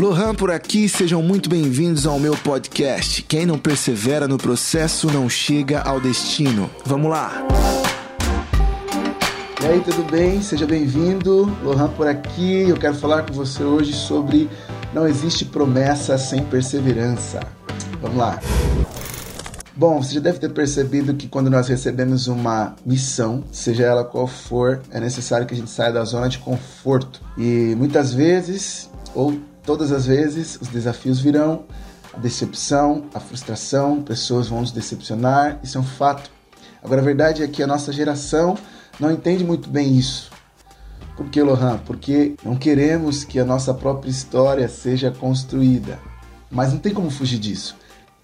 [0.00, 3.20] Lohan por aqui, sejam muito bem-vindos ao meu podcast.
[3.24, 6.70] Quem não persevera no processo não chega ao destino.
[6.86, 7.46] Vamos lá!
[9.62, 10.40] E aí, tudo bem?
[10.40, 11.54] Seja bem-vindo.
[11.62, 12.66] Lohan por aqui.
[12.66, 14.48] Eu quero falar com você hoje sobre
[14.94, 17.40] não existe promessa sem perseverança.
[18.00, 18.40] Vamos lá.
[19.76, 24.26] Bom, você já deve ter percebido que quando nós recebemos uma missão, seja ela qual
[24.26, 27.20] for, é necessário que a gente saia da zona de conforto.
[27.36, 31.64] E muitas vezes, ou todas as vezes, os desafios virão,
[32.12, 36.30] a decepção, a frustração, pessoas vão nos decepcionar, isso é um fato.
[36.82, 38.56] Agora, a verdade é que a nossa geração
[38.98, 40.30] não entende muito bem isso.
[41.16, 41.78] Por que, Lohan?
[41.84, 45.98] Porque não queremos que a nossa própria história seja construída.
[46.50, 47.76] Mas não tem como fugir disso.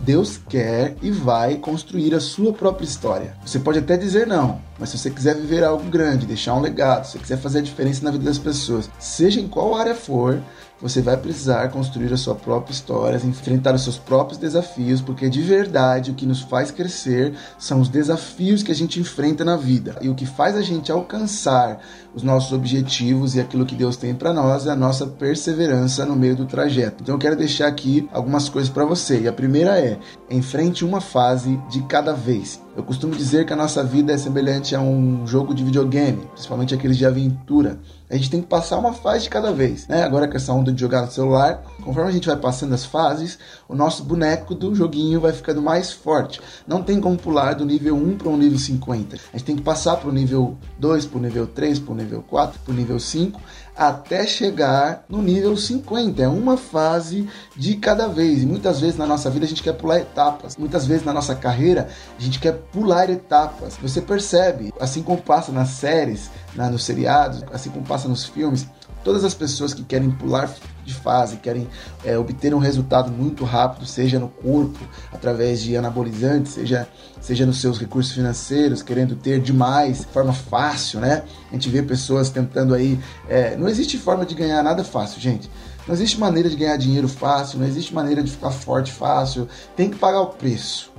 [0.00, 3.36] Deus quer e vai construir a sua própria história.
[3.44, 7.04] Você pode até dizer não, mas se você quiser viver algo grande, deixar um legado,
[7.04, 10.40] se você quiser fazer a diferença na vida das pessoas, seja em qual área for,
[10.80, 15.42] você vai precisar construir a sua própria história, enfrentar os seus próprios desafios, porque de
[15.42, 19.96] verdade o que nos faz crescer são os desafios que a gente enfrenta na vida.
[20.00, 21.80] E o que faz a gente alcançar
[22.14, 26.16] os nossos objetivos e aquilo que Deus tem para nós é a nossa perseverança no
[26.16, 27.02] meio do trajeto.
[27.02, 29.20] Então eu quero deixar aqui algumas coisas para você.
[29.20, 29.98] E a primeira é:
[30.30, 32.60] enfrente uma fase de cada vez.
[32.78, 36.72] Eu costumo dizer que a nossa vida é semelhante a um jogo de videogame, principalmente
[36.72, 37.80] aqueles de aventura.
[38.08, 40.04] A gente tem que passar uma fase de cada vez, né?
[40.04, 43.36] Agora com essa onda de jogar no celular, conforme a gente vai passando as fases,
[43.68, 46.40] o nosso boneco do joguinho vai ficando mais forte.
[46.68, 49.16] Não tem como pular do nível 1 para o nível 50.
[49.16, 51.96] A gente tem que passar para o nível 2, para o nível 3, para o
[51.96, 53.40] nível 4, para o nível 5,
[53.76, 56.22] até chegar no nível 50.
[56.22, 58.42] É uma fase de cada vez.
[58.42, 60.56] E muitas vezes na nossa vida a gente quer pular etapas.
[60.56, 63.76] Muitas vezes na nossa carreira a gente quer pular etapas.
[63.80, 68.66] Você percebe, assim como passa nas séries, na, nos seriados, assim como passa nos filmes,
[69.04, 70.52] todas as pessoas que querem pular
[70.84, 71.68] de fase, querem
[72.04, 74.78] é, obter um resultado muito rápido, seja no corpo,
[75.12, 76.88] através de anabolizantes, seja,
[77.20, 81.24] seja nos seus recursos financeiros, querendo ter demais, de forma fácil, né?
[81.50, 82.98] A gente vê pessoas tentando aí.
[83.28, 85.50] É, não existe forma de ganhar nada fácil, gente.
[85.86, 89.48] Não existe maneira de ganhar dinheiro fácil, não existe maneira de ficar forte fácil.
[89.74, 90.92] Tem que pagar o preço.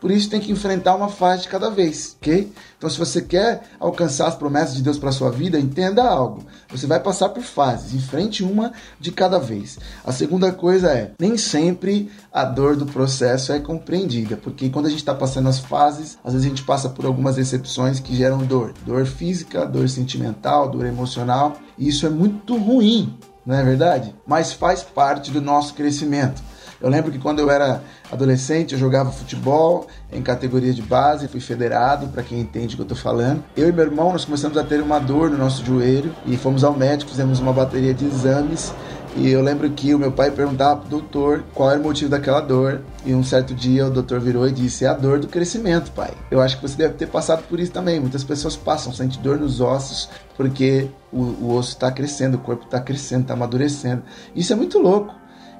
[0.00, 2.52] Por isso tem que enfrentar uma fase de cada vez, ok?
[2.76, 6.44] Então, se você quer alcançar as promessas de Deus para sua vida, entenda algo.
[6.70, 9.78] Você vai passar por fases, enfrente uma de cada vez.
[10.04, 14.90] A segunda coisa é, nem sempre a dor do processo é compreendida, porque quando a
[14.90, 18.38] gente está passando as fases, às vezes a gente passa por algumas decepções que geram
[18.38, 24.14] dor, dor física, dor sentimental, dor emocional, e isso é muito ruim, não é verdade?
[24.24, 26.47] Mas faz parte do nosso crescimento.
[26.80, 31.40] Eu lembro que quando eu era adolescente, eu jogava futebol em categoria de base, fui
[31.40, 33.42] federado, para quem entende o que eu tô falando.
[33.56, 36.62] Eu e meu irmão, nós começamos a ter uma dor no nosso joelho e fomos
[36.62, 38.72] ao médico, fizemos uma bateria de exames
[39.16, 42.40] e eu lembro que o meu pai perguntava pro doutor qual era o motivo daquela
[42.40, 42.82] dor.
[43.04, 46.12] E um certo dia o doutor virou e disse: É a dor do crescimento, pai.
[46.30, 47.98] Eu acho que você deve ter passado por isso também.
[47.98, 52.64] Muitas pessoas passam, sentem dor nos ossos porque o, o osso está crescendo, o corpo
[52.64, 54.02] está crescendo, está amadurecendo.
[54.36, 55.12] Isso é muito louco.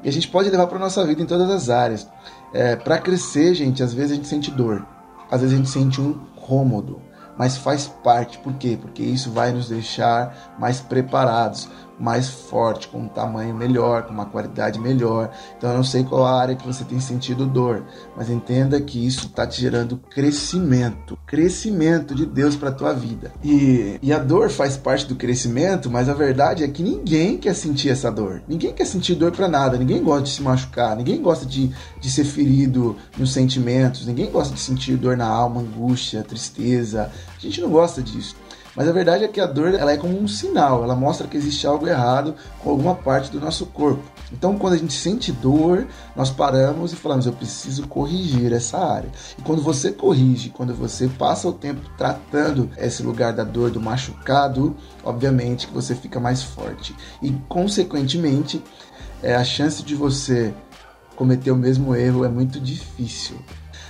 [0.02, 2.08] E a gente pode levar para nossa vida em todas as áreas.
[2.52, 4.86] É, para crescer, gente, às vezes a gente sente dor,
[5.30, 7.00] às vezes a gente sente um cômodo,
[7.36, 8.38] mas faz parte.
[8.38, 8.78] Por quê?
[8.80, 14.26] Porque isso vai nos deixar mais preparados mais forte, com um tamanho melhor, com uma
[14.26, 15.30] qualidade melhor.
[15.56, 17.84] Então eu não sei qual a área que você tem sentido dor,
[18.16, 23.32] mas entenda que isso está te gerando crescimento, crescimento de Deus para tua vida.
[23.42, 27.54] E, e a dor faz parte do crescimento, mas a verdade é que ninguém quer
[27.54, 28.42] sentir essa dor.
[28.48, 31.70] Ninguém quer sentir dor para nada, ninguém gosta de se machucar, ninguém gosta de,
[32.00, 37.10] de ser ferido nos sentimentos, ninguém gosta de sentir dor na alma, angústia, tristeza.
[37.36, 38.36] A gente não gosta disso.
[38.78, 41.36] Mas a verdade é que a dor ela é como um sinal, ela mostra que
[41.36, 44.04] existe algo errado com alguma parte do nosso corpo.
[44.32, 49.10] Então, quando a gente sente dor, nós paramos e falamos: eu preciso corrigir essa área.
[49.36, 53.80] E quando você corrige, quando você passa o tempo tratando esse lugar da dor, do
[53.80, 56.94] machucado, obviamente que você fica mais forte.
[57.20, 58.62] E, consequentemente,
[59.20, 60.54] é, a chance de você
[61.16, 63.38] cometer o mesmo erro é muito difícil.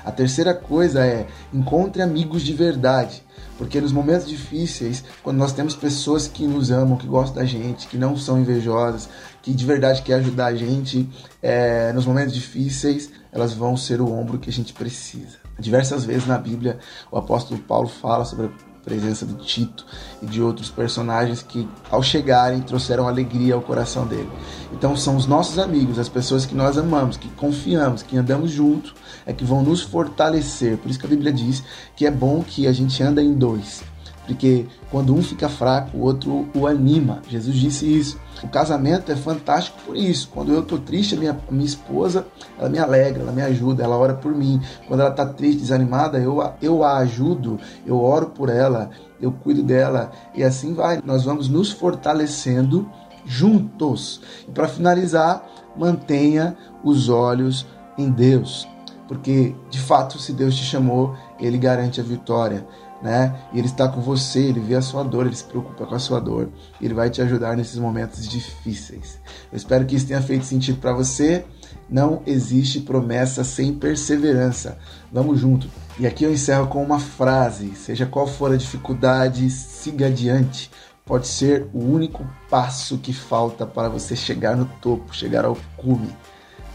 [0.05, 3.23] A terceira coisa é encontre amigos de verdade.
[3.57, 7.89] Porque nos momentos difíceis, quando nós temos pessoas que nos amam, que gostam da gente,
[7.89, 9.09] que não são invejosas,
[9.43, 11.09] que de verdade querem ajudar a gente,
[11.43, 15.39] é, nos momentos difíceis, elas vão ser o ombro que a gente precisa.
[15.59, 16.79] Diversas vezes na Bíblia,
[17.11, 18.49] o apóstolo Paulo fala sobre
[18.89, 19.85] presença de Tito
[20.23, 24.31] e de outros personagens que, ao chegarem, trouxeram alegria ao coração dele.
[24.73, 28.95] Então, são os nossos amigos, as pessoas que nós amamos, que confiamos, que andamos junto,
[29.27, 30.79] é que vão nos fortalecer.
[30.79, 31.63] Por isso que a Bíblia diz
[31.95, 33.83] que é bom que a gente anda em dois.
[34.29, 37.23] Porque quando um fica fraco, o outro o anima.
[37.31, 38.21] Jesus disse isso.
[38.45, 40.29] O casamento é fantástico por isso.
[40.29, 42.27] Quando eu estou triste, a minha, minha esposa,
[42.59, 44.61] ela me alegra, ela me ajuda, ela ora por mim.
[44.87, 49.63] Quando ela está triste, desanimada, eu, eu a ajudo, eu oro por ela, eu cuido
[49.63, 51.01] dela e assim vai.
[51.03, 52.87] Nós vamos nos fortalecendo
[53.25, 54.21] juntos.
[54.47, 55.43] E para finalizar,
[55.75, 56.55] mantenha
[56.85, 57.67] os olhos
[57.97, 58.69] em Deus,
[59.09, 62.67] porque de fato, se Deus te chamou, Ele garante a vitória
[63.03, 63.35] né?
[63.53, 65.99] E ele está com você, ele vê a sua dor, ele se preocupa com a
[65.99, 66.49] sua dor,
[66.81, 69.19] ele vai te ajudar nesses momentos difíceis.
[69.51, 71.45] Eu espero que isso tenha feito sentido para você.
[71.89, 74.79] Não existe promessa sem perseverança.
[75.13, 75.69] Vamos junto.
[75.99, 80.71] E aqui eu encerro com uma frase: seja qual for a dificuldade, siga adiante.
[81.05, 86.15] Pode ser o único passo que falta para você chegar no topo, chegar ao cume.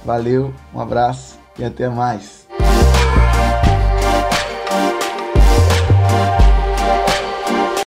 [0.04, 2.48] Valeu, um abraço e até mais.